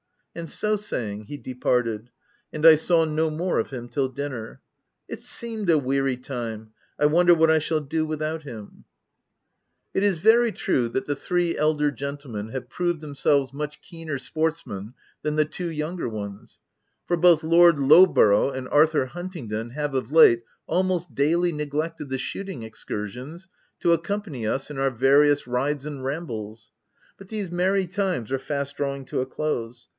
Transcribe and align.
And 0.33 0.49
so 0.49 0.77
saying 0.77 1.25
he 1.25 1.35
departed; 1.37 2.09
and 2.53 2.65
I 2.65 2.75
saw 2.75 3.03
no 3.05 3.29
more 3.29 3.59
of 3.59 3.69
him 3.69 3.89
till 3.89 4.07
dinner. 4.07 4.61
It 5.07 5.19
seemed 5.19 5.69
a 5.69 5.77
weary 5.77 6.15
time: 6.15 6.71
I 6.97 7.05
wonder 7.05 7.35
what 7.35 7.51
I 7.51 7.59
shall 7.59 7.81
do 7.81 8.05
without 8.05 8.41
him." 8.43 8.55
OF 8.55 8.71
WILDFELL 8.71 8.71
HALL. 8.71 9.91
29 9.91 9.91
It 9.93 10.03
is 10.09 10.17
very 10.19 10.51
true 10.53 10.89
that 10.89 11.05
the 11.05 11.17
three 11.17 11.57
elder 11.57 11.91
gentle 11.91 12.31
men 12.31 12.47
have 12.47 12.69
proved 12.69 13.01
themselves 13.01 13.53
much 13.53 13.79
keener 13.81 14.17
sportsmen 14.17 14.93
than 15.21 15.35
the 15.35 15.45
two 15.45 15.69
younger 15.69 16.07
ones; 16.07 16.59
for 17.05 17.17
both 17.17 17.43
Lord 17.43 17.75
Lowborough 17.77 18.51
and 18.57 18.69
Arthur 18.69 19.07
Huntingdon 19.07 19.71
have 19.71 19.93
of 19.93 20.11
late, 20.13 20.43
almost 20.65 21.13
daily 21.13 21.51
neglected 21.51 22.09
the 22.09 22.17
shoot 22.17 22.47
ing 22.49 22.63
excursions 22.63 23.49
to 23.81 23.91
accompany 23.93 24.47
us 24.47 24.71
in 24.71 24.77
our 24.79 24.91
various 24.91 25.45
rides 25.45 25.85
and 25.85 26.03
rambles. 26.03 26.71
But 27.17 27.27
these 27.27 27.51
merry 27.51 27.85
times 27.85 28.31
are 28.31 28.39
fast 28.39 28.77
drawing 28.77 29.05
to 29.07 29.19
a 29.19 29.25
close. 29.27 29.89